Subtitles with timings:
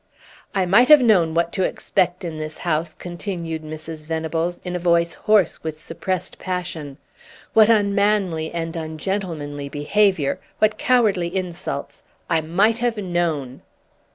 [0.55, 4.03] "I might have known what to expect in this house," continued Mrs.
[4.03, 6.97] Venables, in a voice hoarse with suppressed passion,
[7.53, 12.01] "what unmanly and ungentlemanly behavior, what cowardly insults!
[12.31, 13.61] I might have known!"